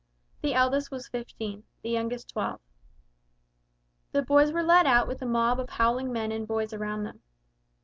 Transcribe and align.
The 0.41 0.55
eldest 0.55 0.89
was 0.89 1.07
fifteen, 1.07 1.63
the 1.83 1.91
youngest 1.91 2.29
twelve. 2.29 2.59
The 4.13 4.23
boys 4.23 4.51
were 4.51 4.63
led 4.63 4.87
out 4.87 5.07
with 5.07 5.21
a 5.21 5.27
mob 5.27 5.59
of 5.59 5.69
howling 5.69 6.11
men 6.11 6.31
and 6.31 6.47
boys 6.47 6.73
around 6.73 7.03
them. 7.03 7.21